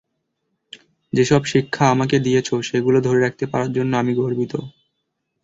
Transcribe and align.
যেসব 1.13 1.41
শিক্ষা 1.45 1.83
আমাকে 1.89 2.15
দিয়েছ, 2.19 2.49
সেগুলো 2.69 2.97
ধরে 3.01 3.19
রাখতে 3.21 3.45
পারার 3.51 3.69
জন্য 3.73 3.91
আমি 3.97 4.13
গর্বিত। 4.19 4.53